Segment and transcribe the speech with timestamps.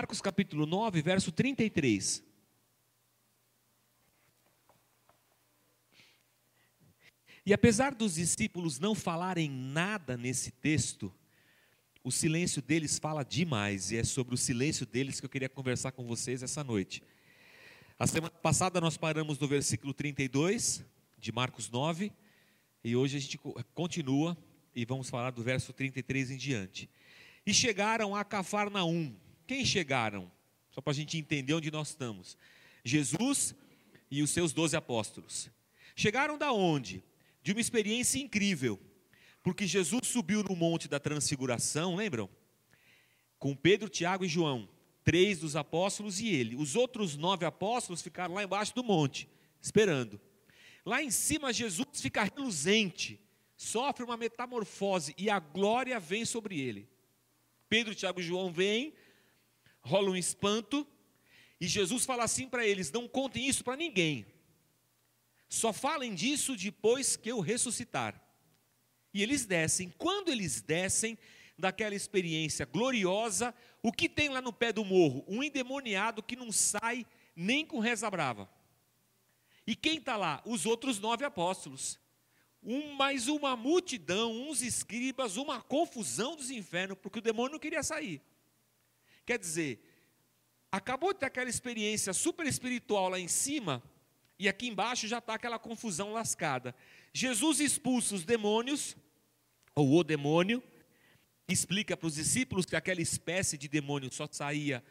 [0.00, 2.24] Marcos capítulo 9, verso 33.
[7.44, 11.12] E apesar dos discípulos não falarem nada nesse texto,
[12.02, 15.92] o silêncio deles fala demais, e é sobre o silêncio deles que eu queria conversar
[15.92, 17.02] com vocês essa noite.
[17.98, 20.82] A semana passada nós paramos no versículo 32
[21.18, 22.10] de Marcos 9,
[22.82, 23.38] e hoje a gente
[23.74, 24.34] continua
[24.74, 26.88] e vamos falar do verso 33 em diante.
[27.44, 29.14] E chegaram a Cafarnaum.
[29.50, 30.30] Quem chegaram?
[30.70, 32.38] Só para a gente entender onde nós estamos.
[32.84, 33.52] Jesus
[34.08, 35.50] e os seus doze apóstolos.
[35.96, 37.02] Chegaram da onde?
[37.42, 38.78] De uma experiência incrível.
[39.42, 42.30] Porque Jesus subiu no monte da transfiguração, lembram?
[43.40, 44.68] Com Pedro, Tiago e João,
[45.02, 46.54] três dos apóstolos e ele.
[46.54, 49.28] Os outros nove apóstolos ficaram lá embaixo do monte,
[49.60, 50.20] esperando.
[50.86, 53.20] Lá em cima, Jesus fica reluzente,
[53.56, 56.88] sofre uma metamorfose e a glória vem sobre ele.
[57.68, 58.94] Pedro, Tiago e João vêm,
[59.80, 60.86] rola um espanto,
[61.60, 64.26] e Jesus fala assim para eles: não contem isso para ninguém,
[65.48, 68.20] só falem disso depois que eu ressuscitar.
[69.12, 69.92] E eles descem.
[69.98, 71.18] Quando eles descem
[71.58, 75.24] daquela experiência gloriosa, o que tem lá no pé do morro?
[75.26, 78.48] Um endemoniado que não sai nem com reza brava.
[79.66, 80.42] E quem está lá?
[80.46, 81.98] Os outros nove apóstolos.
[82.62, 87.82] Um, mais uma multidão, uns escribas, uma confusão dos infernos, porque o demônio não queria
[87.82, 88.22] sair.
[89.30, 89.80] Quer dizer,
[90.72, 93.80] acabou de ter aquela experiência super espiritual lá em cima,
[94.36, 96.74] e aqui embaixo já está aquela confusão lascada.
[97.12, 98.96] Jesus expulsa os demônios,
[99.72, 100.60] ou o demônio,
[101.46, 104.82] explica para os discípulos que aquela espécie de demônio só saía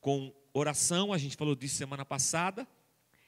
[0.00, 2.66] com oração, a gente falou disso semana passada,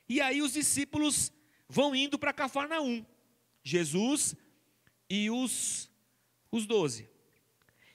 [0.09, 1.31] e aí os discípulos
[1.69, 3.05] vão indo para Cafarnaum,
[3.63, 4.35] Jesus
[5.11, 5.91] e os,
[6.51, 7.12] os doze.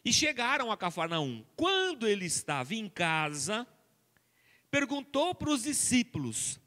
[0.07, 1.43] E chegaram a Cafarnaum.
[1.53, 3.67] Quando ele estava em casa,
[4.71, 6.61] perguntou para os discípulos: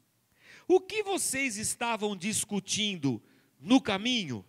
[0.67, 3.19] O que vocês estavam discutindo
[3.59, 4.45] no caminho?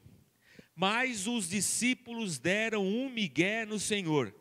[0.75, 4.34] Mas os discípulos deram um migué no Senhor.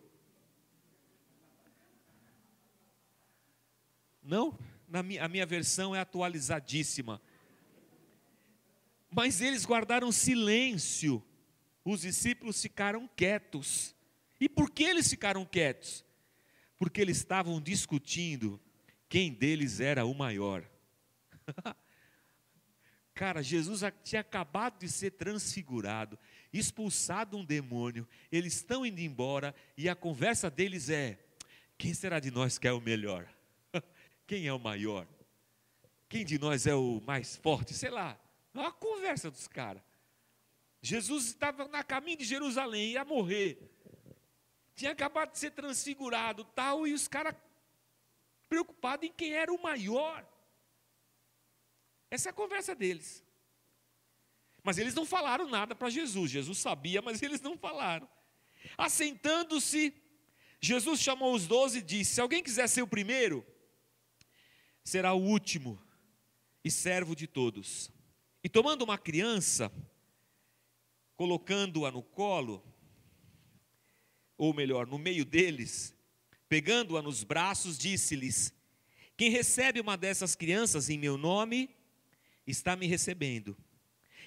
[4.22, 4.60] Não?
[4.86, 7.22] Na minha, a minha versão é atualizadíssima.
[9.10, 11.24] Mas eles guardaram silêncio.
[11.86, 13.96] Os discípulos ficaram quietos.
[14.42, 16.04] E por que eles ficaram quietos?
[16.76, 18.60] Porque eles estavam discutindo
[19.08, 20.68] quem deles era o maior.
[23.14, 26.18] Cara, Jesus tinha acabado de ser transfigurado,
[26.52, 31.20] expulsado um demônio, eles estão indo embora e a conversa deles é:
[31.78, 33.32] quem será de nós que é o melhor?
[34.26, 35.06] Quem é o maior?
[36.08, 37.74] Quem de nós é o mais forte?
[37.74, 38.20] Sei lá.
[38.56, 39.84] Olha a conversa dos caras.
[40.82, 43.70] Jesus estava na caminho de Jerusalém, ia morrer.
[44.82, 47.36] Tinha acabado de ser transfigurado, tal, e os caras
[48.50, 50.28] preocupados em quem era o maior.
[52.10, 53.24] Essa é a conversa deles.
[54.64, 56.32] Mas eles não falaram nada para Jesus.
[56.32, 58.10] Jesus sabia, mas eles não falaram.
[58.76, 59.94] Assentando-se,
[60.60, 63.46] Jesus chamou os doze e disse: Se alguém quiser ser o primeiro,
[64.84, 65.80] será o último
[66.64, 67.92] e servo de todos.
[68.44, 69.72] E tomando uma criança,
[71.16, 72.71] colocando-a no colo,
[74.42, 75.94] ou melhor, no meio deles,
[76.50, 78.52] pegando-a nos braços, disse-lhes:
[79.16, 81.70] Quem recebe uma dessas crianças em meu nome,
[82.48, 83.56] está me recebendo.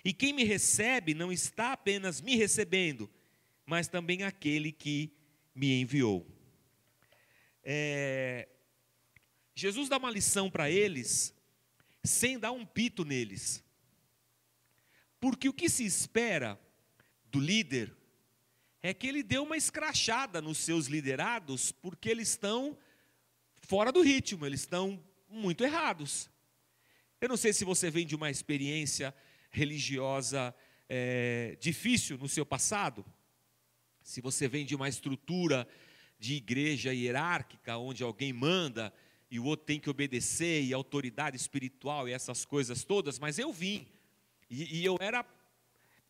[0.04, 3.10] E quem me recebe não está apenas me recebendo,
[3.66, 5.10] mas também aquele que
[5.52, 6.24] me enviou.
[7.64, 8.48] É,
[9.52, 11.34] Jesus dá uma lição para eles,
[12.04, 13.64] sem dar um pito neles.
[15.18, 16.56] Porque o que se espera
[17.32, 17.92] do líder
[18.86, 22.76] é que ele dê uma escrachada nos seus liderados, porque eles estão
[23.62, 26.28] fora do ritmo, eles estão muito errados.
[27.18, 29.14] Eu não sei se você vem de uma experiência
[29.50, 30.54] religiosa
[30.86, 33.06] é, difícil no seu passado,
[34.02, 35.66] se você vem de uma estrutura
[36.18, 38.92] de igreja hierárquica, onde alguém manda
[39.30, 43.50] e o outro tem que obedecer, e autoridade espiritual e essas coisas todas, mas eu
[43.50, 43.88] vim,
[44.50, 45.24] e, e eu, era,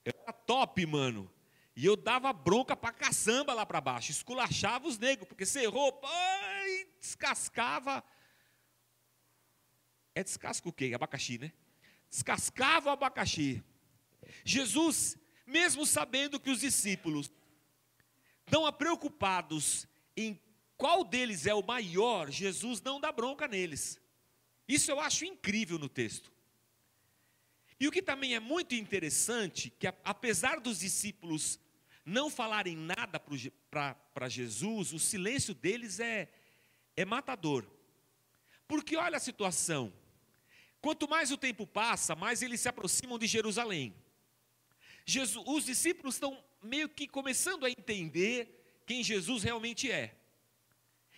[0.05, 1.31] eu era top, mano,
[1.77, 6.01] e eu dava bronca pra caçamba lá para baixo, esculachava os negros, porque você errou,
[6.05, 8.05] ai, descascava
[10.15, 10.93] é descasca o quê?
[10.95, 11.53] Abacaxi, né?
[12.09, 13.63] Descascava o abacaxi.
[14.45, 17.31] Jesus, mesmo sabendo que os discípulos
[18.47, 20.41] estão preocupados em
[20.77, 24.01] qual deles é o maior, Jesus não dá bronca neles.
[24.69, 26.33] Isso eu acho incrível no texto.
[27.81, 31.59] E o que também é muito interessante, que apesar dos discípulos
[32.05, 33.19] não falarem nada
[33.71, 36.29] para Jesus, o silêncio deles é,
[36.97, 37.67] é matador.
[38.69, 39.93] Porque olha a situação.
[40.81, 43.95] Quanto mais o tempo passa, mais eles se aproximam de Jerusalém.
[45.07, 50.15] Jesus, os discípulos estão meio que começando a entender quem Jesus realmente é.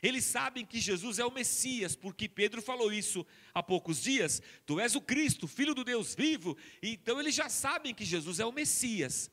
[0.03, 4.43] Eles sabem que Jesus é o Messias, porque Pedro falou isso há poucos dias.
[4.65, 6.56] Tu és o Cristo, filho do Deus vivo.
[6.83, 9.31] Então eles já sabem que Jesus é o Messias.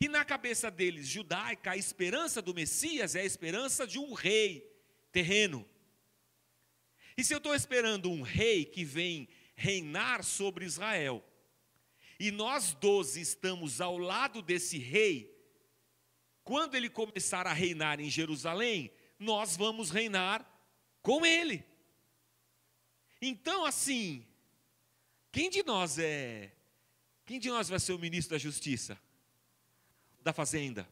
[0.00, 4.66] E na cabeça deles, judaica, a esperança do Messias é a esperança de um rei
[5.12, 5.68] terreno.
[7.16, 11.22] E se eu estou esperando um rei que vem reinar sobre Israel,
[12.18, 15.38] e nós doze estamos ao lado desse rei,
[16.42, 20.50] quando ele começar a reinar em Jerusalém, nós vamos reinar
[21.02, 21.62] com ele.
[23.20, 24.26] Então, assim,
[25.30, 26.56] quem de nós é.
[27.26, 28.98] Quem de nós vai ser o ministro da Justiça?
[30.22, 30.88] Da Fazenda?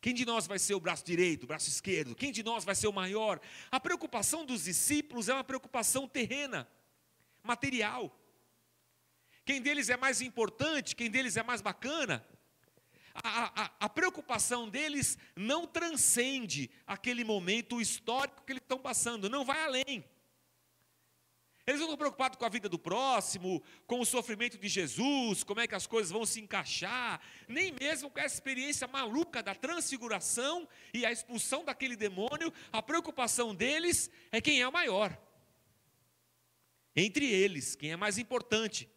[0.00, 2.14] Quem de nós vai ser o braço direito, o braço esquerdo?
[2.14, 3.40] Quem de nós vai ser o maior?
[3.70, 6.68] A preocupação dos discípulos é uma preocupação terrena,
[7.42, 8.14] material.
[9.44, 12.22] Quem deles é mais importante, quem deles é mais bacana,
[13.14, 19.44] a, a, a, preocupação deles não transcende aquele momento histórico que eles estão passando, não
[19.44, 20.04] vai além.
[21.66, 25.60] Eles não estão preocupados com a vida do próximo, com o sofrimento de Jesus, como
[25.60, 30.68] é que as coisas vão se encaixar, nem mesmo com essa experiência maluca da transfiguração
[30.92, 32.52] e a expulsão daquele demônio.
[32.70, 35.18] A preocupação deles é quem é o maior.
[36.94, 38.88] Entre eles, quem é mais importante.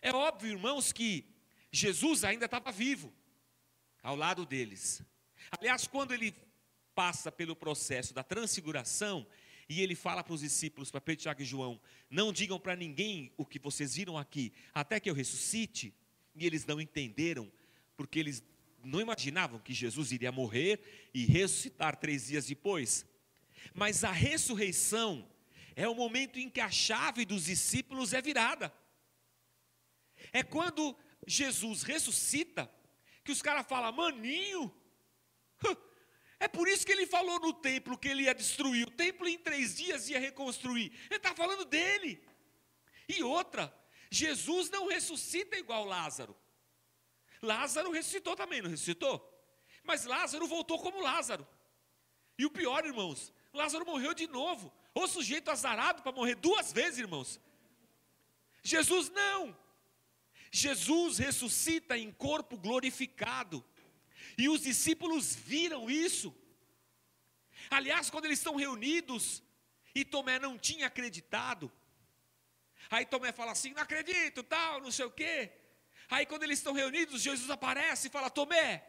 [0.00, 1.28] É óbvio, irmãos, que
[1.70, 3.12] Jesus ainda estava vivo
[4.02, 5.02] ao lado deles.
[5.50, 6.34] Aliás, quando ele
[6.94, 9.26] passa pelo processo da transfiguração
[9.68, 11.80] e ele fala para os discípulos, para Pedro, Tiago e João:
[12.10, 15.94] Não digam para ninguém o que vocês viram aqui, até que eu ressuscite.
[16.36, 17.50] E eles não entenderam,
[17.96, 18.42] porque eles
[18.82, 23.06] não imaginavam que Jesus iria morrer e ressuscitar três dias depois.
[23.72, 25.28] Mas a ressurreição
[25.74, 28.72] é o momento em que a chave dos discípulos é virada.
[30.32, 30.96] É quando
[31.26, 32.70] Jesus ressuscita,
[33.24, 34.72] que os caras falam, maninho,
[36.44, 38.86] é por isso que ele falou no templo que ele ia destruir.
[38.86, 40.92] O templo em três dias ia reconstruir.
[41.06, 42.22] Ele está falando dele.
[43.08, 43.74] E outra,
[44.10, 46.36] Jesus não ressuscita igual Lázaro.
[47.40, 49.16] Lázaro ressuscitou também, não ressuscitou?
[49.82, 51.48] Mas Lázaro voltou como Lázaro.
[52.38, 54.70] E o pior, irmãos, Lázaro morreu de novo.
[54.94, 57.40] O sujeito azarado para morrer duas vezes, irmãos.
[58.62, 59.56] Jesus não.
[60.52, 63.64] Jesus ressuscita em corpo glorificado.
[64.36, 66.34] E os discípulos viram isso.
[67.70, 69.42] Aliás, quando eles estão reunidos,
[69.94, 71.70] e Tomé não tinha acreditado.
[72.90, 75.52] Aí Tomé fala assim: não acredito, tal, não sei o quê.
[76.10, 78.86] Aí quando eles estão reunidos, Jesus aparece e fala: Tomé,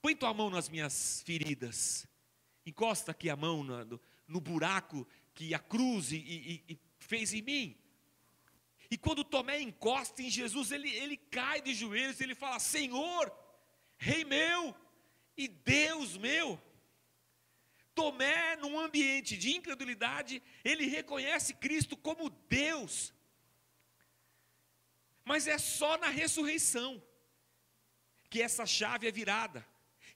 [0.00, 2.06] põe tua mão nas minhas feridas.
[2.64, 7.42] Encosta aqui a mão no, no buraco que a cruz e, e, e fez em
[7.42, 7.76] mim.
[8.90, 13.32] E quando Tomé encosta em Jesus, ele, ele cai de joelhos, ele fala: Senhor,
[14.04, 14.74] Rei meu
[15.36, 16.60] e Deus meu.
[17.94, 23.14] Tomé, num ambiente de incredulidade, ele reconhece Cristo como Deus.
[25.24, 27.00] Mas é só na ressurreição
[28.28, 29.64] que essa chave é virada.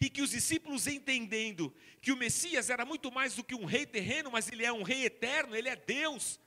[0.01, 3.87] E que os discípulos, entendendo que o Messias era muito mais do que um rei
[3.87, 6.41] terreno, mas ele é um rei eterno, ele é Deus,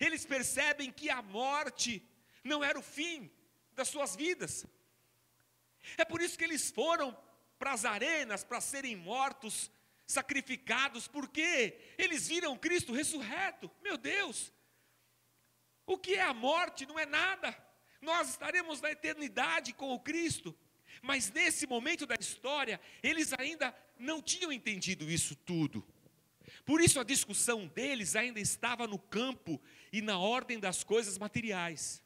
[0.00, 2.02] eles percebem que a morte
[2.42, 3.30] não era o fim
[3.74, 4.66] das suas vidas.
[5.96, 7.16] É por isso que eles foram
[7.58, 9.70] para as arenas para serem mortos,
[10.06, 13.70] sacrificados, porque eles viram Cristo ressurreto.
[13.82, 14.52] Meu Deus,
[15.86, 17.56] o que é a morte não é nada.
[18.00, 20.56] Nós estaremos na eternidade com o Cristo.
[21.02, 25.86] Mas nesse momento da história, eles ainda não tinham entendido isso tudo.
[26.64, 29.60] Por isso a discussão deles ainda estava no campo
[29.92, 32.02] e na ordem das coisas materiais.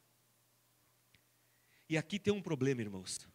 [1.89, 3.27] E aqui tem um problema, irmãos.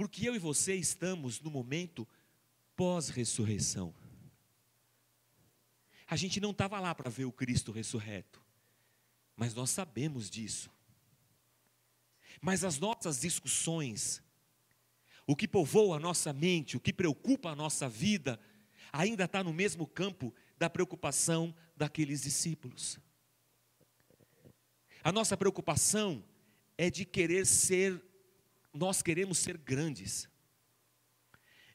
[0.00, 2.08] Porque eu e você estamos no momento
[2.74, 3.94] pós-ressurreição.
[6.06, 8.42] A gente não estava lá para ver o Cristo ressurreto,
[9.36, 10.70] mas nós sabemos disso.
[12.40, 14.22] Mas as nossas discussões,
[15.26, 18.40] o que povoa a nossa mente, o que preocupa a nossa vida,
[18.90, 22.98] ainda está no mesmo campo da preocupação daqueles discípulos.
[25.04, 26.24] A nossa preocupação
[26.78, 28.02] é de querer ser,
[28.72, 30.28] nós queremos ser grandes,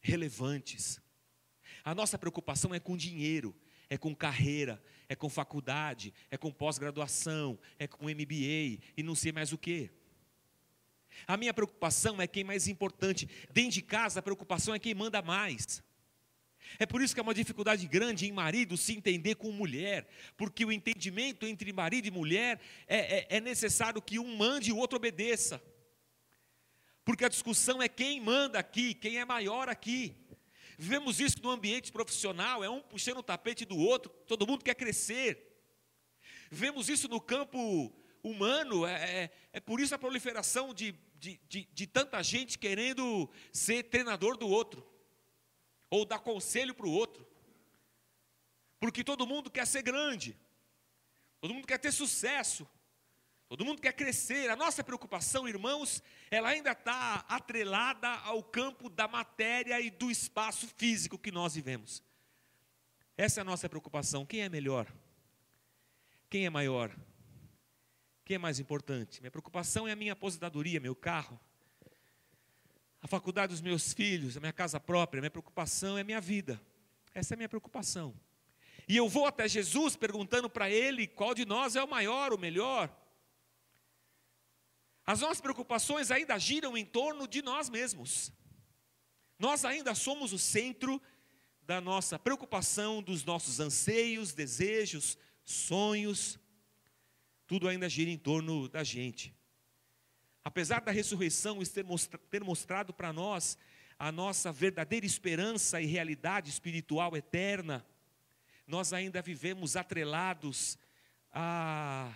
[0.01, 1.01] relevantes.
[1.83, 3.55] A nossa preocupação é com dinheiro,
[3.89, 9.31] é com carreira, é com faculdade, é com pós-graduação, é com MBA e não sei
[9.31, 9.91] mais o que.
[11.27, 13.27] A minha preocupação é quem é mais importante.
[13.51, 15.83] Dentro de casa, a preocupação é quem manda mais.
[16.79, 20.65] É por isso que é uma dificuldade grande em marido se entender com mulher, porque
[20.65, 24.77] o entendimento entre marido e mulher é, é, é necessário que um mande e o
[24.77, 25.61] outro obedeça.
[27.05, 30.17] Porque a discussão é quem manda aqui, quem é maior aqui.
[30.77, 34.73] Vivemos isso no ambiente profissional, é um puxando o tapete do outro, todo mundo quer
[34.73, 35.55] crescer.
[36.49, 41.69] Vemos isso no campo humano, é, é, é por isso a proliferação de, de, de,
[41.71, 44.85] de tanta gente querendo ser treinador do outro
[45.89, 47.25] ou dar conselho para o outro.
[48.79, 50.35] Porque todo mundo quer ser grande,
[51.39, 52.67] todo mundo quer ter sucesso,
[53.55, 54.49] todo mundo quer crescer.
[54.49, 60.67] A nossa preocupação, irmãos, ela ainda está atrelada ao campo da matéria e do espaço
[60.67, 62.03] físico que nós vivemos.
[63.17, 64.25] Essa é a nossa preocupação.
[64.25, 64.91] Quem é melhor?
[66.29, 66.91] Quem é maior?
[68.25, 69.21] Quem é mais importante?
[69.21, 71.39] Minha preocupação é a minha aposentadoria, meu carro
[73.05, 76.59] a faculdade dos meus filhos, a minha casa própria, minha preocupação é a minha vida.
[77.13, 78.19] Essa é a minha preocupação.
[78.87, 82.37] E eu vou até Jesus perguntando para ele qual de nós é o maior, o
[82.39, 82.89] melhor.
[85.05, 88.31] As nossas preocupações ainda giram em torno de nós mesmos.
[89.37, 91.01] Nós ainda somos o centro
[91.61, 96.39] da nossa preocupação, dos nossos anseios, desejos, sonhos.
[97.45, 99.35] Tudo ainda gira em torno da gente.
[100.43, 101.59] Apesar da ressurreição
[102.29, 103.57] ter mostrado para nós
[103.97, 107.85] a nossa verdadeira esperança e realidade espiritual eterna,
[108.67, 110.77] nós ainda vivemos atrelados
[111.31, 112.11] a,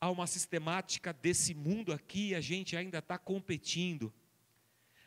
[0.00, 4.12] a uma sistemática desse mundo aqui, a gente ainda está competindo.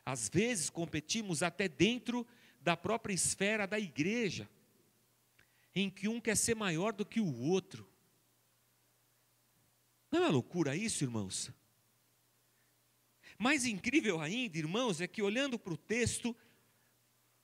[0.05, 2.25] Às vezes competimos até dentro
[2.61, 4.49] da própria esfera da igreja,
[5.75, 7.87] em que um quer ser maior do que o outro.
[10.09, 11.51] Não é loucura isso, irmãos?
[13.37, 16.35] Mais incrível ainda, irmãos, é que olhando para o texto,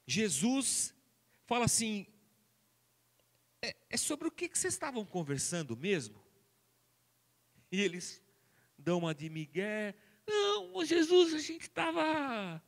[0.07, 0.95] Jesus
[1.45, 2.07] fala assim:
[3.61, 6.22] é, é sobre o que, que vocês estavam conversando mesmo?
[7.73, 8.21] E eles
[8.77, 9.95] dão uma de Miguel.
[10.27, 12.61] Não, Jesus, a gente estava.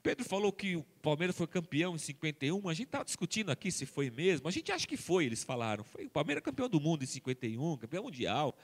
[0.00, 2.68] Pedro falou que o Palmeiras foi campeão em 51.
[2.68, 4.46] A gente estava discutindo aqui se foi mesmo.
[4.46, 5.82] A gente acha que foi, eles falaram.
[5.82, 8.56] Foi o Palmeiras campeão do mundo em 51, campeão mundial.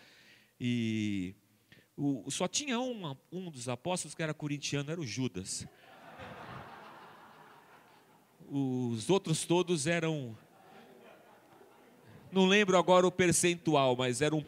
[0.60, 1.34] E
[1.96, 5.66] o, só tinha um, um dos apóstolos que era corintiano, era o Judas.
[8.48, 10.38] Os outros todos eram.
[12.32, 14.44] Não lembro agora o percentual, mas eram,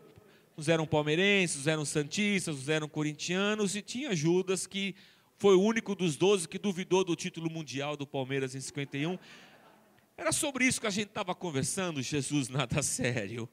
[0.56, 4.94] uns eram palmeirenses, uns eram santistas, uns eram corintianos, e tinha Judas que
[5.36, 9.18] foi o único dos doze que duvidou do título mundial do Palmeiras em 51.
[10.16, 13.48] Era sobre isso que a gente estava conversando, Jesus nada sério.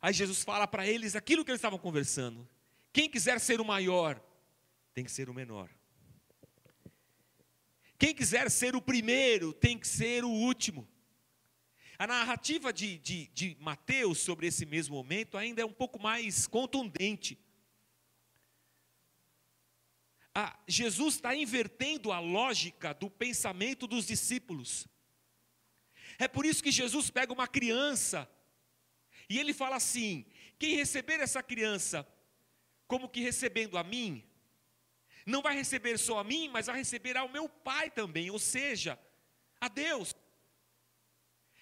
[0.00, 2.48] Aí Jesus fala para eles aquilo que eles estavam conversando.
[2.92, 4.20] Quem quiser ser o maior,
[4.94, 5.68] tem que ser o menor.
[7.98, 10.88] Quem quiser ser o primeiro, tem que ser o último.
[12.00, 16.46] A narrativa de, de, de Mateus sobre esse mesmo momento ainda é um pouco mais
[16.46, 17.38] contundente.
[20.34, 24.88] Ah, Jesus está invertendo a lógica do pensamento dos discípulos.
[26.18, 28.26] É por isso que Jesus pega uma criança
[29.28, 30.24] e ele fala assim:
[30.58, 32.08] quem receber essa criança
[32.86, 34.24] como que recebendo a mim,
[35.26, 38.98] não vai receber só a mim, mas vai receber ao meu Pai também, ou seja,
[39.60, 40.16] a Deus.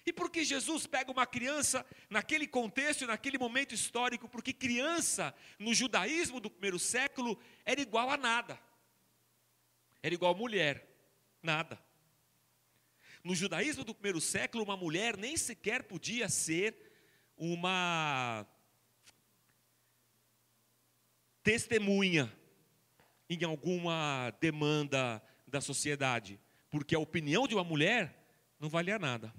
[0.05, 4.27] E por que Jesus pega uma criança naquele contexto, naquele momento histórico?
[4.27, 8.59] Porque criança, no judaísmo do primeiro século, era igual a nada.
[10.01, 10.87] Era igual a mulher,
[11.43, 11.79] nada.
[13.23, 16.75] No judaísmo do primeiro século, uma mulher nem sequer podia ser
[17.37, 18.47] uma
[21.43, 22.31] testemunha
[23.29, 26.39] em alguma demanda da sociedade,
[26.69, 28.15] porque a opinião de uma mulher
[28.59, 29.33] não valia nada.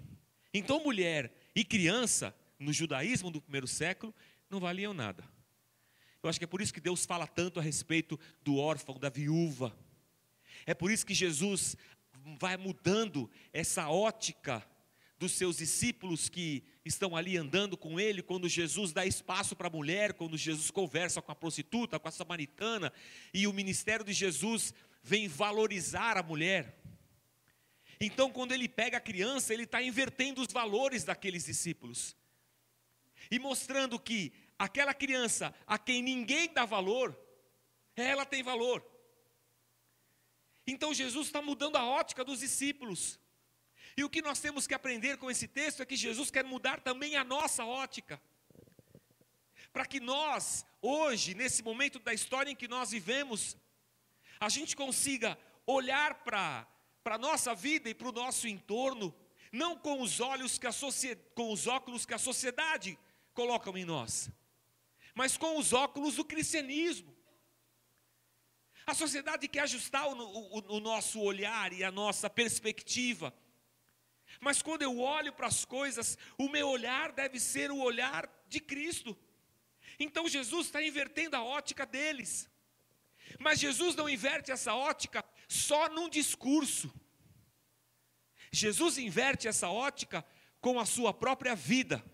[0.52, 4.14] Então, mulher e criança, no judaísmo do primeiro século,
[4.48, 5.24] não valiam nada.
[6.22, 9.08] Eu acho que é por isso que Deus fala tanto a respeito do órfão, da
[9.08, 9.76] viúva.
[10.66, 11.76] É por isso que Jesus
[12.38, 14.64] vai mudando essa ótica
[15.18, 19.70] dos seus discípulos que estão ali andando com ele, quando Jesus dá espaço para a
[19.70, 22.92] mulher, quando Jesus conversa com a prostituta, com a samaritana,
[23.32, 26.79] e o ministério de Jesus vem valorizar a mulher.
[28.00, 32.16] Então, quando ele pega a criança, ele está invertendo os valores daqueles discípulos
[33.30, 37.18] e mostrando que aquela criança a quem ninguém dá valor,
[37.94, 38.84] ela tem valor.
[40.66, 43.20] Então, Jesus está mudando a ótica dos discípulos.
[43.96, 46.80] E o que nós temos que aprender com esse texto é que Jesus quer mudar
[46.80, 48.20] também a nossa ótica.
[49.72, 53.56] Para que nós, hoje, nesse momento da história em que nós vivemos,
[54.38, 56.14] a gente consiga olhar
[57.02, 59.14] para a nossa vida e para o nosso entorno,
[59.52, 60.72] não com os olhos que a
[61.34, 62.98] com os óculos que a sociedade
[63.32, 64.30] colocam em nós,
[65.14, 67.16] mas com os óculos do cristianismo.
[68.86, 73.32] A sociedade quer ajustar o, o, o nosso olhar e a nossa perspectiva.
[74.40, 78.60] Mas quando eu olho para as coisas, o meu olhar deve ser o olhar de
[78.60, 79.16] Cristo.
[79.98, 82.48] Então Jesus está invertendo a ótica deles.
[83.38, 86.92] Mas Jesus não inverte essa ótica só num discurso.
[88.52, 90.24] Jesus inverte essa ótica
[90.60, 92.04] com a sua própria vida.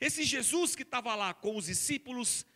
[0.00, 2.46] Esse Jesus que estava lá com os discípulos,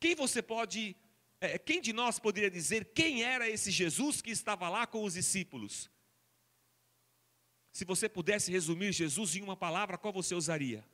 [0.00, 0.96] quem você pode,
[1.40, 5.12] é, quem de nós poderia dizer quem era esse Jesus que estava lá com os
[5.12, 5.90] discípulos?
[7.70, 10.84] Se você pudesse resumir Jesus em uma palavra, qual você usaria?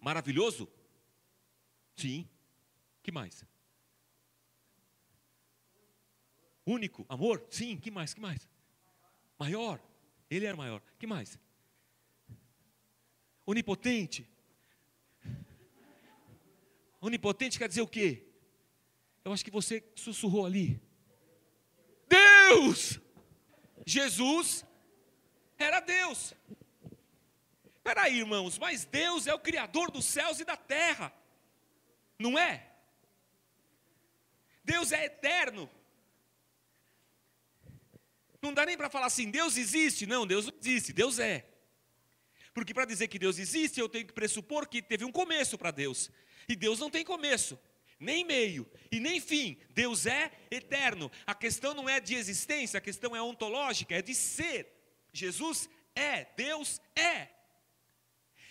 [0.00, 0.66] Maravilhoso?
[1.94, 2.26] Sim.
[3.02, 3.44] Que mais?
[6.66, 7.46] Único, amor?
[7.48, 7.78] Sim.
[7.78, 8.12] Que mais?
[8.12, 8.48] Que mais?
[9.38, 9.80] Maior.
[10.28, 10.82] Ele era maior.
[10.98, 11.38] Que mais?
[13.46, 14.28] Onipotente.
[17.00, 18.26] Onipotente quer dizer o quê?
[19.24, 20.80] Eu acho que você sussurrou ali.
[22.08, 23.00] Deus!
[23.86, 24.64] Jesus
[25.56, 26.34] era Deus.
[27.84, 31.12] Peraí, irmãos, mas Deus é o Criador dos céus e da terra,
[32.18, 32.68] não é?
[34.64, 35.70] Deus é eterno.
[38.46, 40.06] Não dá nem para falar assim, Deus existe.
[40.06, 41.44] Não, Deus não existe, Deus é.
[42.54, 45.70] Porque para dizer que Deus existe, eu tenho que pressupor que teve um começo para
[45.70, 46.10] Deus.
[46.48, 47.58] E Deus não tem começo,
[47.98, 49.58] nem meio e nem fim.
[49.70, 51.10] Deus é eterno.
[51.26, 54.72] A questão não é de existência, a questão é ontológica, é de ser.
[55.12, 57.28] Jesus é, Deus é.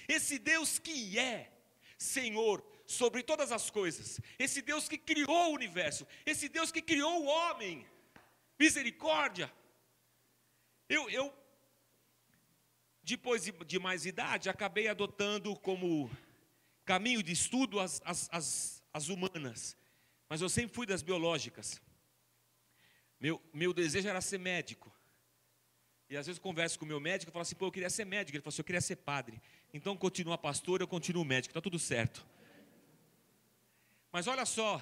[0.08, 1.52] Esse Deus que é
[1.98, 7.24] Senhor sobre todas as coisas, esse Deus que criou o universo, esse Deus que criou
[7.24, 7.88] o homem,
[8.60, 9.51] misericórdia.
[10.87, 11.33] Eu, eu
[13.03, 16.09] depois de, de mais idade, acabei adotando como
[16.83, 19.77] caminho de estudo as, as, as, as humanas,
[20.27, 21.81] mas eu sempre fui das biológicas.
[23.19, 24.91] Meu, meu desejo era ser médico.
[26.09, 27.89] E às vezes eu converso com o meu médico e falo assim, pô, eu queria
[27.89, 28.35] ser médico.
[28.35, 29.41] Ele fala assim, eu queria ser padre.
[29.74, 32.25] Então continua pastor, eu continuo médico, está tudo certo.
[34.11, 34.81] Mas olha só,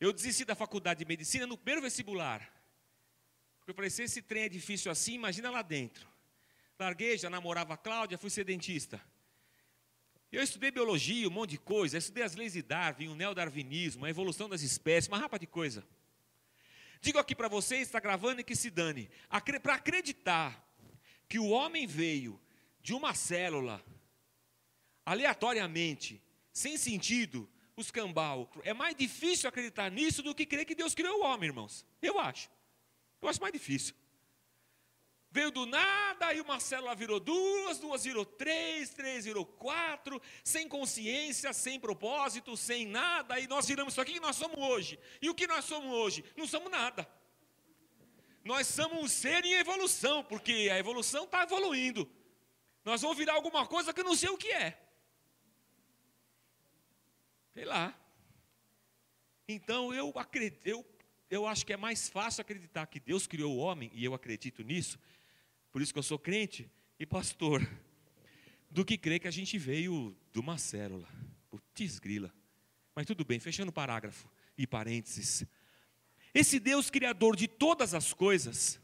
[0.00, 2.50] eu desisti da faculdade de medicina no primeiro vestibular.
[3.62, 6.08] Porque eu falei, se esse trem é difícil assim, imagina lá dentro.
[6.76, 9.00] Larguei, já namorava a Cláudia, fui ser dentista.
[10.32, 14.10] Eu estudei biologia, um monte de coisa, estudei as leis de Darwin, o neodarwinismo, a
[14.10, 15.86] evolução das espécies, uma rapa de coisa.
[17.00, 19.08] Digo aqui para vocês, está gravando e que se dane.
[19.62, 20.68] Para acreditar
[21.28, 22.40] que o homem veio
[22.80, 23.80] de uma célula,
[25.06, 26.20] aleatoriamente,
[26.52, 31.20] sem sentido, os cambal, é mais difícil acreditar nisso do que crer que Deus criou
[31.20, 31.86] o homem, irmãos.
[32.00, 32.50] Eu acho.
[33.22, 33.94] Eu acho mais difícil.
[35.30, 40.68] Veio do nada, aí uma célula virou duas, duas virou três, três virou quatro, sem
[40.68, 44.98] consciência, sem propósito, sem nada, e nós viramos isso aqui que nós somos hoje.
[45.22, 46.22] E o que nós somos hoje?
[46.36, 47.08] Não somos nada.
[48.44, 52.10] Nós somos um ser em evolução, porque a evolução está evoluindo.
[52.84, 54.78] Nós vamos virar alguma coisa que eu não sei o que é.
[57.54, 57.98] Sei lá.
[59.48, 60.84] Então eu acredito, eu,
[61.32, 64.62] eu acho que é mais fácil acreditar que Deus criou o homem, e eu acredito
[64.62, 64.98] nisso,
[65.70, 67.66] por isso que eu sou crente e pastor,
[68.70, 71.08] do que crer que a gente veio de uma célula.
[71.48, 72.30] Putz, grila.
[72.94, 75.46] Mas tudo bem, fechando o parágrafo e parênteses.
[76.34, 78.78] Esse Deus criador de todas as coisas,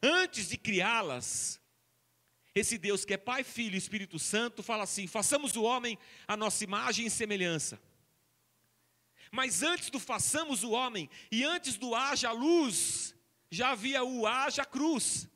[0.00, 1.60] antes de criá-las,
[2.54, 6.36] esse Deus que é Pai, Filho e Espírito Santo, fala assim: façamos o homem a
[6.36, 7.80] nossa imagem e semelhança.
[9.32, 13.12] Mas antes do façamos o homem, e antes do haja luz,
[13.50, 15.28] já havia o haja cruz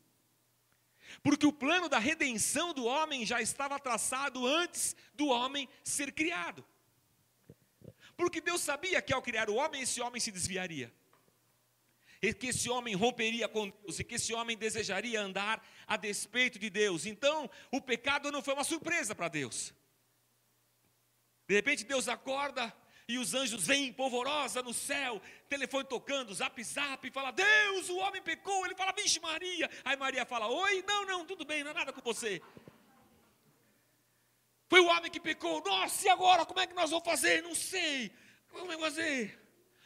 [1.26, 6.64] porque o plano da redenção do homem já estava traçado antes do homem ser criado.
[8.16, 10.92] Porque Deus sabia que ao criar o homem, esse homem se desviaria.
[12.22, 16.60] E que esse homem romperia com Deus, e que esse homem desejaria andar a despeito
[16.60, 17.04] de Deus.
[17.04, 19.74] Então, o pecado não foi uma surpresa para Deus.
[21.48, 22.72] De repente, Deus acorda
[23.08, 28.20] e os anjos vêm polvorosa no céu, telefone tocando, zap zap, fala, Deus, o homem
[28.20, 31.74] pecou, ele fala, vixe Maria, aí Maria fala, oi, não, não, tudo bem, não é
[31.74, 32.42] nada com você,
[34.68, 37.54] foi o homem que pecou, nossa, e agora, como é que nós vamos fazer, não
[37.54, 38.10] sei,
[38.48, 39.40] como é que fazer,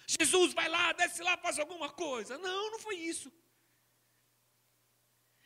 [0.06, 3.30] Jesus vai lá, desce lá, faz alguma coisa, não, não foi isso,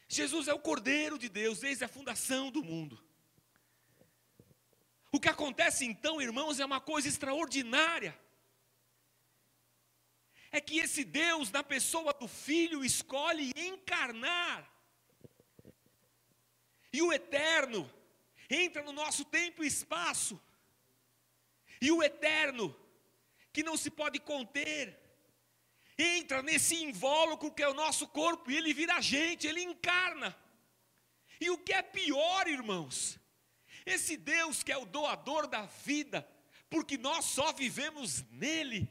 [0.06, 3.04] Jesus é o Cordeiro de Deus, desde a fundação do mundo,
[5.14, 8.18] o que acontece então, irmãos, é uma coisa extraordinária.
[10.50, 14.68] é que esse Deus, na pessoa do Filho, escolhe encarnar.
[16.92, 17.88] E o eterno
[18.50, 20.40] entra no nosso tempo e espaço.
[21.80, 22.74] E o eterno,
[23.52, 24.98] que não se pode conter,
[25.96, 30.36] entra nesse invólucro que é o nosso corpo e ele vira gente, ele encarna.
[31.40, 33.18] E o que é pior, irmãos,
[33.84, 36.26] esse Deus que é o doador da vida,
[36.70, 38.90] porque nós só vivemos nele,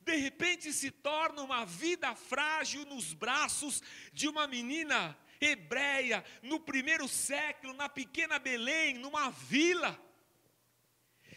[0.00, 7.06] de repente se torna uma vida frágil nos braços de uma menina hebreia, no primeiro
[7.08, 9.98] século, na pequena Belém, numa vila.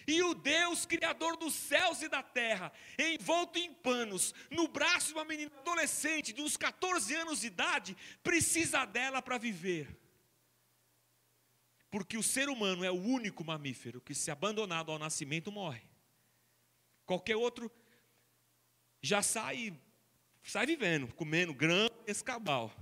[0.08, 5.14] E o Deus Criador dos céus e da terra, envolto em panos, no braço de
[5.14, 10.01] uma menina adolescente de uns 14 anos de idade, precisa dela para viver.
[11.92, 15.84] Porque o ser humano é o único mamífero que, se abandonado ao nascimento, morre.
[17.06, 17.70] Qualquer outro
[19.02, 19.78] já sai,
[20.42, 22.74] sai vivendo, comendo grão escabal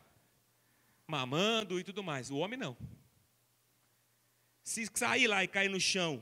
[1.10, 2.30] mamando e tudo mais.
[2.30, 2.78] O homem não.
[4.64, 6.22] Se sair lá e cair no chão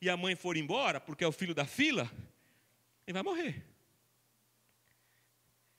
[0.00, 2.10] e a mãe for embora, porque é o filho da fila,
[3.06, 3.64] ele vai morrer.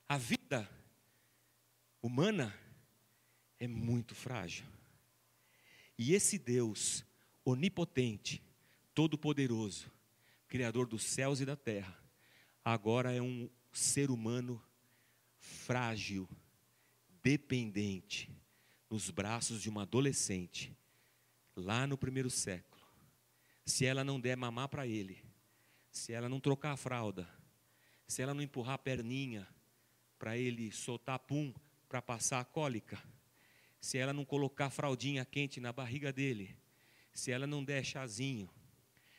[0.06, 0.68] A vida
[2.02, 2.54] humana
[3.58, 4.66] é muito frágil.
[5.98, 7.04] E esse Deus
[7.44, 8.42] onipotente,
[8.94, 9.90] todo-poderoso,
[10.48, 11.96] criador dos céus e da terra,
[12.64, 14.62] agora é um ser humano
[15.36, 16.28] frágil
[17.22, 18.30] dependente
[18.90, 20.76] nos braços de uma adolescente,
[21.56, 22.84] lá no primeiro século,
[23.64, 25.22] se ela não der mamar para ele,
[25.90, 27.28] se ela não trocar a fralda,
[28.06, 29.48] se ela não empurrar a perninha
[30.18, 31.52] para ele soltar pum
[31.88, 33.02] para passar a cólica,
[33.84, 36.56] se ela não colocar fraldinha quente na barriga dele,
[37.12, 38.48] se ela não der chazinho,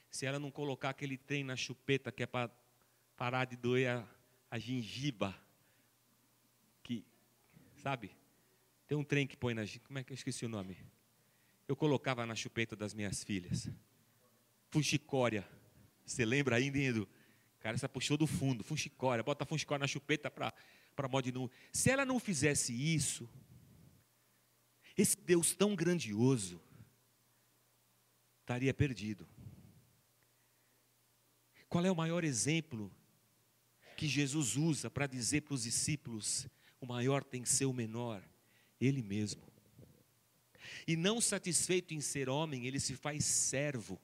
[0.09, 2.49] se ela não colocar aquele trem na chupeta que é para
[3.15, 4.07] parar de doer a,
[4.49, 5.39] a gengiba,
[7.85, 8.09] Sabe?
[8.87, 9.61] Tem um trem que põe na.
[9.85, 10.75] Como é que eu esqueci o nome?
[11.67, 13.69] Eu colocava na chupeta das minhas filhas.
[14.71, 15.47] Fuxicória.
[16.03, 17.07] Você lembra ainda, Edu?
[17.59, 18.63] Cara, essa puxou do fundo.
[18.63, 19.23] Fuxicória.
[19.23, 21.47] Bota fuxicória na chupeta para mod nu.
[21.71, 23.29] Se ela não fizesse isso,
[24.97, 26.61] esse Deus tão grandioso
[28.41, 29.27] estaria perdido.
[31.67, 32.91] Qual é o maior exemplo
[33.97, 36.47] que Jesus usa para dizer para os discípulos
[36.79, 38.21] o maior tem que ser o menor,
[38.79, 39.41] ele mesmo.
[40.87, 43.99] E não satisfeito em ser homem, ele se faz servo.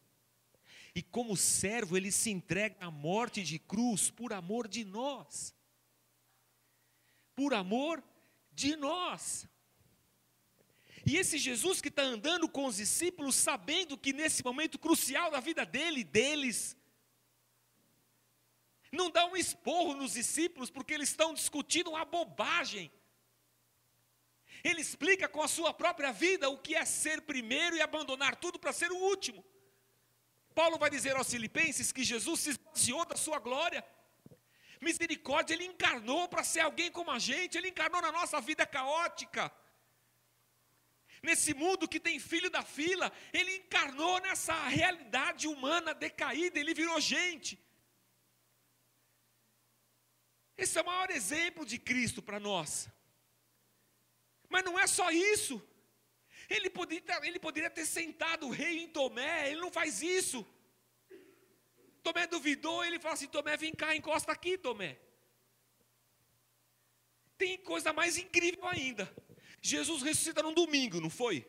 [0.96, 5.56] E como servo, ele se entrega à morte de cruz por amor de nós.
[7.36, 8.04] Por amor
[8.52, 9.48] de nós.
[11.06, 15.40] E esse Jesus que está andando com os discípulos, sabendo que nesse momento crucial da
[15.40, 16.78] vida dele, deles,
[18.92, 22.92] não dá um esporro nos discípulos porque eles estão discutindo uma bobagem.
[24.64, 28.60] Ele explica com a sua própria vida o que é ser primeiro e abandonar tudo
[28.60, 29.44] para ser o último.
[30.54, 33.84] Paulo vai dizer aos Filipenses que Jesus se esvaziou da sua glória.
[34.80, 39.52] Misericórdia, ele encarnou para ser alguém como a gente, ele encarnou na nossa vida caótica.
[41.24, 47.00] Nesse mundo que tem filho da fila, ele encarnou nessa realidade humana decaída, ele virou
[47.00, 47.60] gente.
[50.58, 52.90] Esse é o maior exemplo de Cristo para nós.
[54.50, 55.62] Mas não é só isso.
[56.50, 60.46] Ele poderia, ele poderia ter sentado o rei em Tomé, ele não faz isso.
[62.04, 65.00] Tomé duvidou, ele fala assim: Tomé, vem cá, encosta aqui, Tomé.
[67.38, 69.12] Tem coisa mais incrível ainda.
[69.62, 71.46] Jesus ressuscita num domingo, não foi?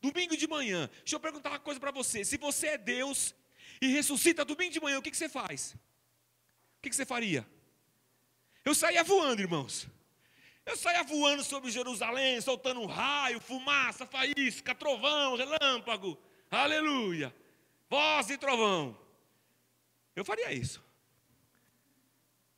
[0.00, 0.88] Domingo de manhã.
[0.98, 3.34] Deixa eu perguntar uma coisa para você: se você é Deus
[3.80, 5.74] e ressuscita domingo de manhã, o que, que você faz?
[6.78, 7.46] O que, que você faria?
[8.64, 9.86] Eu saía voando, irmãos.
[10.64, 16.16] Eu saía voando sobre Jerusalém, soltando raio, fumaça, faísca, trovão, relâmpago.
[16.50, 17.34] Aleluia.
[17.88, 18.96] Voz e trovão.
[20.14, 20.82] Eu faria isso.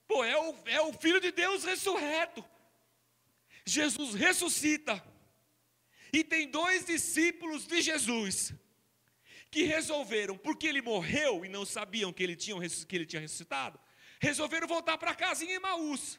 [0.06, 2.44] Pô, é o, é o Filho de Deus ressurreto.
[3.64, 5.02] Jesus ressuscita.
[6.12, 8.54] E tem dois discípulos de Jesus
[9.50, 13.78] que resolveram, porque ele morreu e não sabiam que ele tinha, que ele tinha ressuscitado,
[14.20, 16.18] resolveram voltar para casa em Emaús.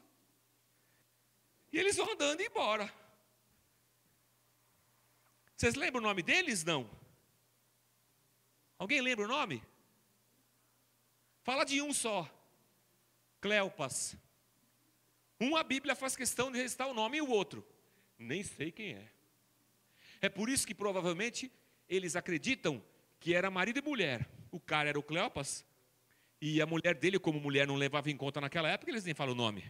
[1.71, 2.93] E eles vão andando embora.
[5.55, 6.63] Vocês lembram o nome deles?
[6.63, 6.89] Não.
[8.77, 9.63] Alguém lembra o nome?
[11.43, 12.29] Fala de um só.
[13.39, 14.17] Cleopas.
[15.39, 17.65] Um a Bíblia faz questão de restar o nome e o outro.
[18.17, 19.11] Nem sei quem é.
[20.21, 21.51] É por isso que provavelmente
[21.89, 22.83] eles acreditam
[23.19, 24.29] que era marido e mulher.
[24.51, 25.65] O cara era o Cleopas
[26.41, 29.33] e a mulher dele, como mulher não levava em conta naquela época, eles nem falam
[29.33, 29.63] o nome.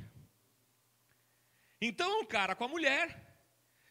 [1.80, 3.38] Então, um cara com a mulher,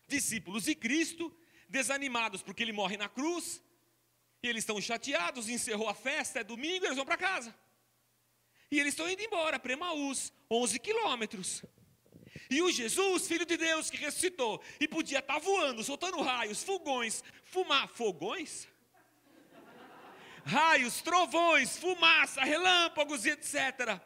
[0.06, 1.34] discípulos de Cristo,
[1.68, 3.62] desanimados porque ele morre na cruz,
[4.42, 7.54] e eles estão chateados, encerrou a festa, é domingo, eles vão para casa.
[8.70, 11.62] E eles estão indo embora para Emaús, 11 quilômetros.
[12.50, 16.62] E o Jesus, filho de Deus, que ressuscitou, e podia estar tá voando, soltando raios,
[16.62, 18.68] fogões, fumar, fogões?
[20.44, 24.00] Raios, trovões, fumaça, relâmpagos e etc.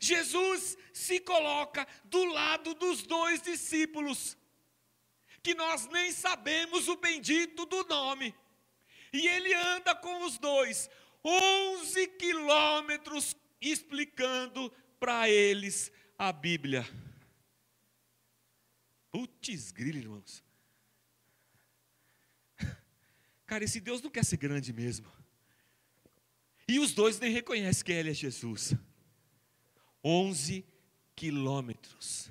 [0.00, 4.36] Jesus se coloca do lado dos dois discípulos,
[5.42, 8.34] que nós nem sabemos o bendito do nome,
[9.12, 10.90] e ele anda com os dois,
[11.24, 13.36] 11 quilômetros,
[13.70, 16.86] explicando para eles a Bíblia.
[19.10, 20.42] Putz, grilo, irmãos.
[23.46, 25.10] Cara, esse Deus não quer ser grande mesmo.
[26.66, 28.74] E os dois nem reconhecem que ele é Jesus.
[30.02, 30.64] 11
[31.14, 32.30] quilômetros.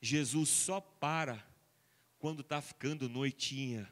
[0.00, 1.44] Jesus só para
[2.18, 3.90] quando está ficando noitinha.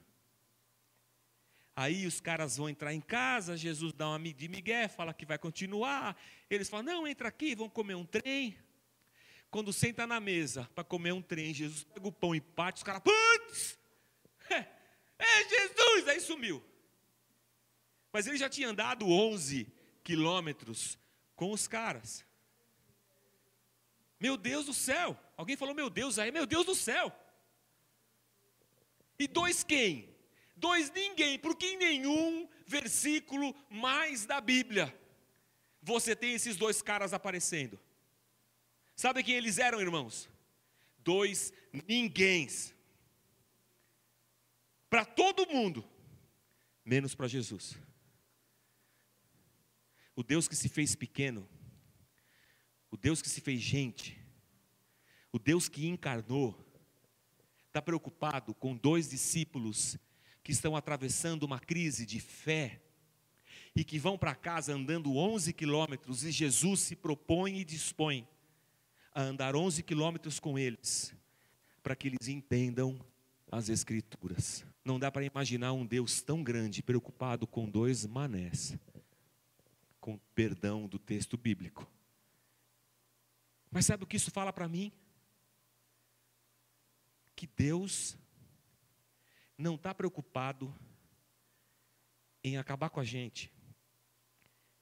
[1.81, 5.39] Aí os caras vão entrar em casa, Jesus dá uma de migué, fala que vai
[5.39, 6.15] continuar.
[6.51, 8.55] Eles falam: "Não, entra aqui, vão comer um trem".
[9.51, 12.83] Quando senta na mesa para comer um trem, Jesus pega o pão e parte, os
[12.83, 13.79] caras, putz!
[15.19, 16.09] É, é Jesus!
[16.09, 16.63] Aí sumiu.
[18.13, 19.67] Mas ele já tinha andado 11
[20.05, 20.99] quilômetros
[21.35, 22.27] com os caras.
[24.19, 25.19] Meu Deus do céu!
[25.35, 27.11] Alguém falou, meu Deus, aí, meu Deus do céu!
[29.19, 30.10] E dois quem?
[30.61, 34.95] Dois ninguém, porque em nenhum versículo mais da Bíblia
[35.83, 37.81] você tem esses dois caras aparecendo.
[38.95, 40.29] Sabe quem eles eram, irmãos?
[40.99, 41.51] Dois
[41.89, 42.75] ninguéms.
[44.91, 45.83] Para todo mundo,
[46.85, 47.79] menos para Jesus.
[50.15, 51.49] O Deus que se fez pequeno,
[52.91, 54.21] o Deus que se fez gente,
[55.33, 56.55] o Deus que encarnou,
[57.69, 59.97] está preocupado com dois discípulos
[60.51, 62.83] que estão atravessando uma crise de fé
[63.73, 68.27] e que vão para casa andando 11 quilômetros e Jesus se propõe e dispõe
[69.15, 71.15] a andar 11 quilômetros com eles,
[71.85, 72.99] para que eles entendam
[73.49, 74.67] as Escrituras.
[74.85, 78.77] Não dá para imaginar um Deus tão grande preocupado com dois manés,
[80.01, 81.89] com perdão do texto bíblico.
[83.71, 84.91] Mas sabe o que isso fala para mim?
[87.37, 88.19] Que Deus
[89.61, 90.75] não está preocupado
[92.43, 93.53] em acabar com a gente,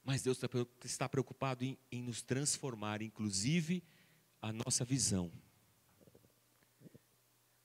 [0.03, 0.39] mas Deus
[0.83, 3.83] está preocupado em, em nos transformar, inclusive
[4.41, 5.31] a nossa visão.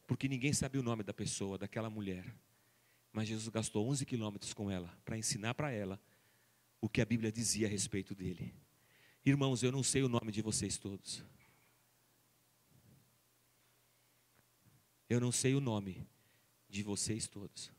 [0.07, 2.37] Porque ninguém sabe o nome da pessoa, daquela mulher.
[3.13, 5.99] Mas Jesus gastou 11 quilômetros com ela para ensinar para ela
[6.81, 8.53] o que a Bíblia dizia a respeito dele.
[9.25, 11.25] Irmãos, eu não sei o nome de vocês todos.
[15.09, 16.07] Eu não sei o nome
[16.75, 17.71] de vocês todos.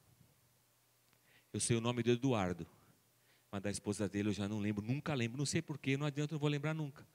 [1.52, 2.66] Eu sei o nome do Eduardo,
[3.52, 6.34] mas da esposa dele eu já não lembro, nunca lembro, não sei porquê, não adianta,
[6.34, 7.06] eu não vou lembrar nunca.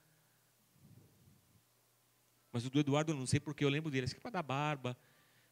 [2.51, 4.05] Mas o do Eduardo eu não sei porque eu lembro dele.
[4.05, 4.95] Acho que para dar barba,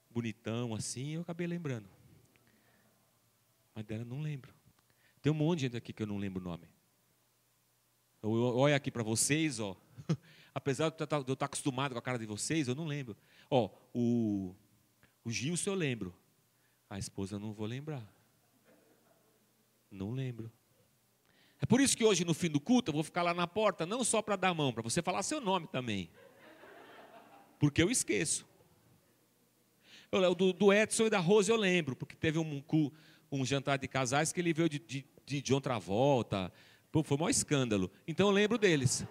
[0.09, 1.89] bonitão assim, eu acabei lembrando.
[3.73, 4.53] Mas dela não lembro.
[5.21, 6.67] Tem um monte de gente aqui que eu não lembro o nome.
[8.21, 9.75] Eu, olho aqui para vocês, ó.
[10.53, 13.15] Apesar de eu estar tá, acostumado com a cara de vocês, eu não lembro.
[13.49, 14.53] Ó, o,
[15.23, 16.15] o Gilson eu lembro.
[16.89, 18.03] A esposa eu não vou lembrar.
[19.91, 20.51] Não lembro.
[21.61, 23.85] É por isso que hoje, no fim do culto, eu vou ficar lá na porta,
[23.85, 26.09] não só para dar a mão, para você falar seu nome também
[27.59, 28.47] porque eu esqueço.
[30.11, 32.63] Eu, do, do, Edson e da Rose eu lembro, porque teve um,
[33.31, 35.61] um jantar de casais que ele veio de, de, de John.
[36.91, 37.91] Pô, foi um maior escândalo.
[38.07, 39.05] Então eu lembro deles.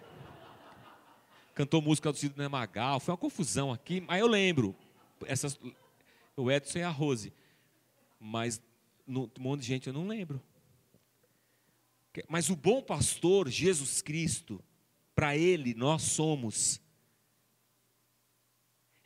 [1.55, 4.75] Cantou música do Sidney Magal, foi uma confusão aqui, mas eu lembro.
[5.27, 5.59] Essas,
[6.42, 7.33] o Edson e a Rose.
[8.18, 8.61] Mas
[9.07, 10.42] no, um monte de gente eu não lembro.
[12.29, 14.62] Mas o bom pastor, Jesus Cristo,
[15.14, 16.81] para ele nós somos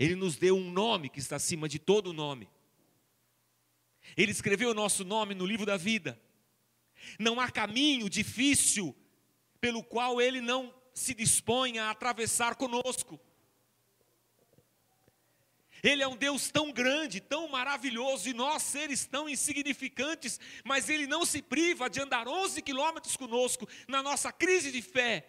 [0.02, 2.48] ele nos deu um nome que está acima de todo nome.
[4.16, 6.20] Ele escreveu o nosso nome no livro da vida.
[7.20, 8.96] Não há caminho difícil
[9.60, 13.20] pelo qual ele não se dispõe a atravessar conosco.
[15.82, 21.06] Ele é um Deus tão grande, tão maravilhoso, e nós, seres tão insignificantes, mas Ele
[21.06, 25.28] não se priva de andar 11 quilômetros conosco na nossa crise de fé,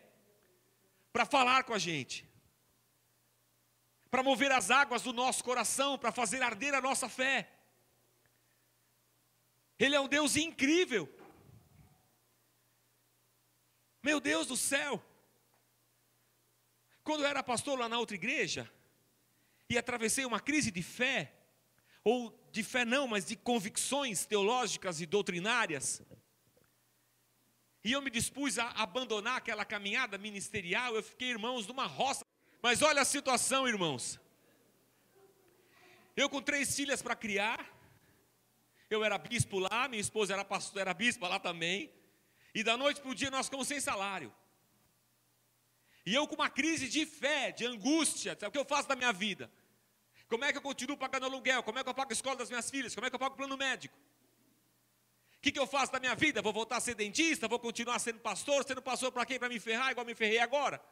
[1.11, 2.31] para falar com a gente
[4.13, 7.49] para mover as águas do nosso coração, para fazer arder a nossa fé.
[9.79, 11.11] Ele é um Deus incrível.
[14.03, 15.03] Meu Deus do céu.
[17.03, 18.71] Quando eu era pastor lá na outra igreja,
[19.73, 21.33] e atravessei uma crise de fé,
[22.03, 26.01] ou de fé não, mas de convicções teológicas e doutrinárias.
[27.83, 32.25] E eu me dispus a abandonar aquela caminhada ministerial, eu fiquei, irmãos, numa roça.
[32.61, 34.19] Mas olha a situação, irmãos.
[36.15, 37.67] Eu com três filhas para criar,
[38.89, 41.91] eu era bispo lá, minha esposa era pastor, era bispa lá também.
[42.53, 44.33] E da noite para o dia nós ficamos sem salário.
[46.05, 48.95] E eu com uma crise de fé, de angústia, sabe o que eu faço da
[48.95, 49.49] minha vida?
[50.33, 51.61] Como é que eu continuo pagando aluguel?
[51.61, 52.95] Como é que eu pago a escola das minhas filhas?
[52.95, 53.95] Como é que eu pago o plano médico?
[55.37, 56.41] O que, que eu faço da minha vida?
[56.41, 57.47] Vou voltar a ser dentista?
[57.47, 58.65] Vou continuar sendo pastor?
[58.65, 59.37] Sendo pastor para quem?
[59.37, 60.83] Para me ferrar, igual me ferrei agora?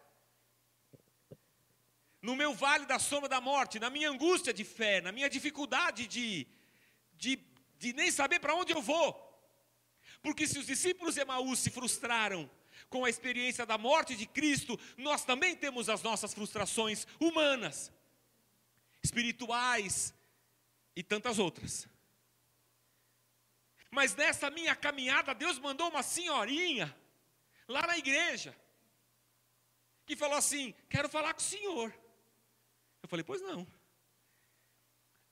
[2.21, 6.06] No meu vale da sombra da morte, na minha angústia de fé, na minha dificuldade
[6.06, 6.45] de,
[7.13, 7.39] de,
[7.80, 9.10] de nem saber para onde eu vou.
[10.21, 12.47] Porque se os discípulos de Emaús se frustraram
[12.91, 17.91] com a experiência da morte de Cristo, nós também temos as nossas frustrações humanas,
[19.04, 20.14] espirituais
[20.96, 21.88] e tantas outras.
[23.90, 26.96] Mas nessa minha caminhada, Deus mandou uma senhorinha
[27.68, 28.56] lá na igreja
[30.06, 31.94] que falou assim: Quero falar com o senhor.
[33.04, 33.68] Eu falei: Pois não.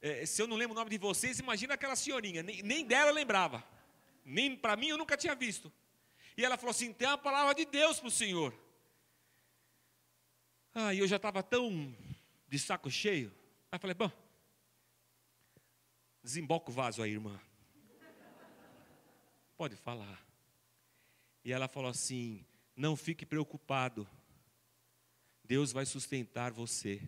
[0.01, 3.09] É, se eu não lembro o nome de vocês, imagina aquela senhorinha, nem, nem dela
[3.09, 3.61] eu lembrava,
[4.23, 5.71] nem para mim eu nunca tinha visto.
[6.37, 8.53] E ela falou assim: tem uma palavra de Deus para o senhor.
[10.73, 11.93] Ah, eu já estava tão
[12.47, 13.33] de saco cheio.
[13.71, 14.11] Aí falei: bom,
[16.23, 17.39] desemboca o vaso aí, irmã.
[19.57, 20.25] Pode falar.
[21.43, 24.07] E ela falou assim: não fique preocupado,
[25.43, 27.01] Deus vai sustentar você.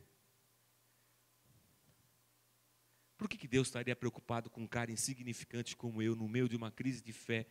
[3.17, 6.56] Por que, que Deus estaria preocupado com um cara insignificante como eu, no meio de
[6.56, 7.45] uma crise de fé?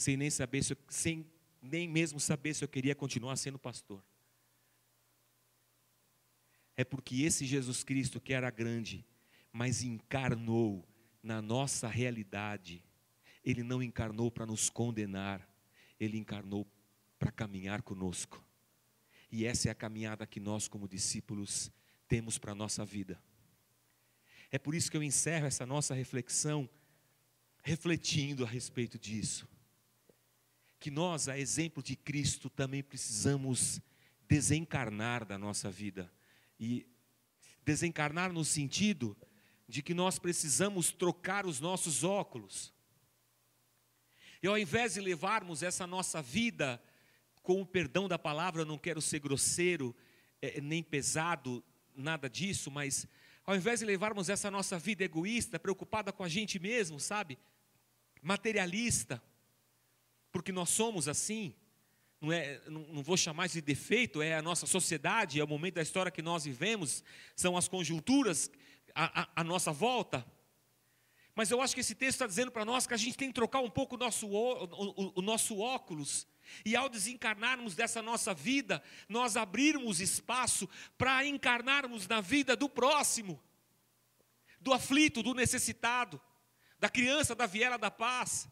[0.00, 4.02] sem nem saber se eu, sem nem mesmo saber se eu queria continuar sendo pastor.
[6.80, 9.04] É porque esse Jesus Cristo que era grande,
[9.52, 10.88] mas encarnou
[11.22, 12.82] na nossa realidade.
[13.44, 15.46] Ele não encarnou para nos condenar,
[15.98, 16.66] ele encarnou
[17.18, 18.42] para caminhar conosco.
[19.30, 21.70] E essa é a caminhada que nós, como discípulos,
[22.08, 23.22] temos para a nossa vida.
[24.50, 26.66] É por isso que eu encerro essa nossa reflexão
[27.62, 29.46] refletindo a respeito disso
[30.78, 33.82] que nós, a exemplo de Cristo, também precisamos
[34.26, 36.10] desencarnar da nossa vida.
[36.60, 36.86] E
[37.64, 39.16] desencarnar no sentido
[39.66, 42.72] de que nós precisamos trocar os nossos óculos.
[44.42, 46.82] E ao invés de levarmos essa nossa vida
[47.42, 49.94] com o perdão da palavra, não quero ser grosseiro,
[50.42, 53.06] é, nem pesado, nada disso, mas
[53.44, 57.38] ao invés de levarmos essa nossa vida egoísta, preocupada com a gente mesmo, sabe?
[58.22, 59.22] Materialista,
[60.30, 61.54] porque nós somos assim.
[62.20, 65.76] Não, é, não, não vou chamar de defeito, é a nossa sociedade, é o momento
[65.76, 67.02] da história que nós vivemos,
[67.34, 68.50] são as conjunturas
[68.94, 70.26] à, nossa volta.
[71.34, 73.34] Mas eu acho que esse texto está dizendo para nós que a gente tem que
[73.34, 76.26] trocar um pouco o nosso, o, o, o nosso óculos.
[76.64, 83.40] E ao desencarnarmos dessa nossa vida, nós abrirmos espaço para encarnarmos na vida do próximo,
[84.60, 86.20] do aflito, do necessitado,
[86.78, 88.46] da criança da viela da paz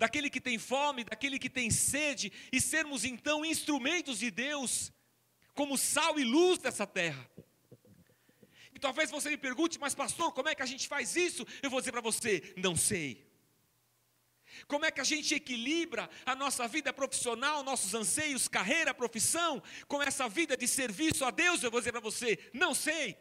[0.00, 4.90] daquele que tem fome, daquele que tem sede, e sermos então instrumentos de Deus,
[5.54, 7.30] como sal e luz dessa terra.
[8.74, 11.46] E talvez você me pergunte, mas pastor, como é que a gente faz isso?
[11.62, 13.28] Eu vou dizer para você: não sei.
[14.66, 20.02] Como é que a gente equilibra a nossa vida profissional, nossos anseios, carreira, profissão, com
[20.02, 21.62] essa vida de serviço a Deus?
[21.62, 23.18] Eu vou dizer para você: não sei.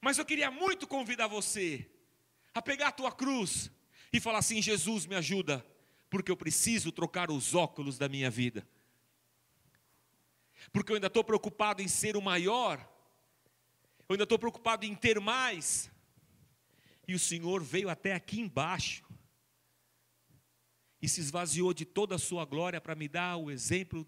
[0.00, 1.86] Mas eu queria muito convidar você
[2.54, 3.70] a pegar a tua cruz
[4.16, 5.64] e falar assim: Jesus, me ajuda,
[6.08, 8.66] porque eu preciso trocar os óculos da minha vida.
[10.72, 12.78] Porque eu ainda estou preocupado em ser o maior,
[14.08, 15.90] eu ainda estou preocupado em ter mais.
[17.08, 19.04] E o Senhor veio até aqui embaixo
[21.00, 24.06] e se esvaziou de toda a sua glória para me dar o exemplo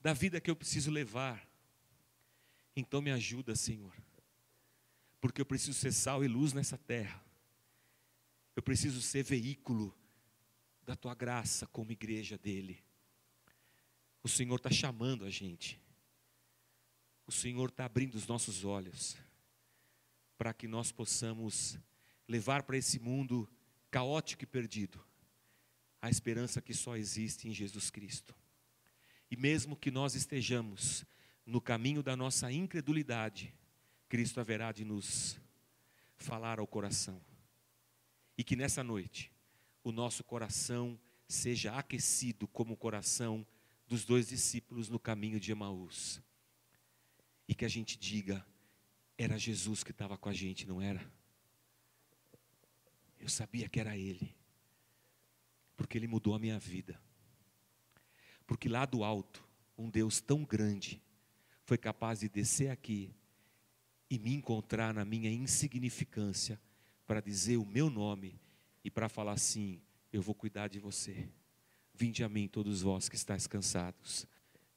[0.00, 1.46] da vida que eu preciso levar.
[2.74, 3.92] Então me ajuda, Senhor,
[5.20, 7.25] porque eu preciso ser sal e luz nessa terra.
[8.56, 9.94] Eu preciso ser veículo
[10.82, 12.82] da tua graça como igreja dele.
[14.22, 15.78] O Senhor está chamando a gente.
[17.26, 19.16] O Senhor está abrindo os nossos olhos
[20.38, 21.78] para que nós possamos
[22.26, 23.48] levar para esse mundo
[23.90, 25.04] caótico e perdido
[26.00, 28.34] a esperança que só existe em Jesus Cristo.
[29.30, 31.04] E mesmo que nós estejamos
[31.44, 33.52] no caminho da nossa incredulidade,
[34.08, 35.38] Cristo haverá de nos
[36.16, 37.20] falar ao coração.
[38.36, 39.32] E que nessa noite
[39.82, 43.46] o nosso coração seja aquecido como o coração
[43.86, 46.20] dos dois discípulos no caminho de Emaús.
[47.48, 48.44] e que a gente diga:
[49.16, 51.08] era Jesus que estava com a gente, não era?
[53.18, 54.34] Eu sabia que era Ele,
[55.76, 57.00] porque Ele mudou a minha vida.
[58.46, 59.44] Porque lá do alto,
[59.76, 61.02] um Deus tão grande
[61.64, 63.14] foi capaz de descer aqui
[64.08, 66.60] e me encontrar na minha insignificância
[67.06, 68.40] para dizer o meu nome
[68.84, 69.80] e para falar assim:
[70.12, 71.28] eu vou cuidar de você.
[71.94, 74.26] Vinde a mim, todos vós que estáis cansados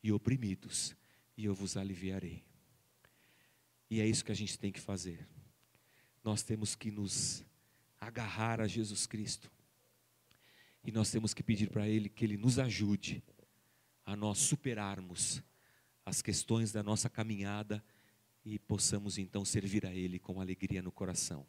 [0.01, 0.95] e oprimidos,
[1.35, 2.43] e eu vos aliviarei.
[3.89, 5.27] E é isso que a gente tem que fazer.
[6.23, 7.43] Nós temos que nos
[7.99, 9.51] agarrar a Jesus Cristo.
[10.83, 13.23] E nós temos que pedir para Ele que Ele nos ajude
[14.05, 15.43] a nós superarmos
[16.05, 17.83] as questões da nossa caminhada
[18.45, 21.45] e possamos então servir a Ele com alegria no coração.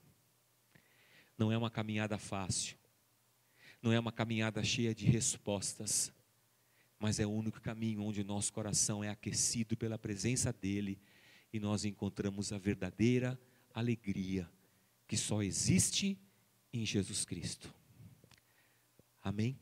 [1.41, 2.76] Não é uma caminhada fácil,
[3.80, 6.12] não é uma caminhada cheia de respostas,
[6.99, 11.01] mas é o único caminho onde o nosso coração é aquecido pela presença dEle
[11.51, 13.41] e nós encontramos a verdadeira
[13.72, 14.47] alegria
[15.09, 16.18] que só existe
[16.74, 17.74] em Jesus Cristo.
[19.22, 19.59] Amém?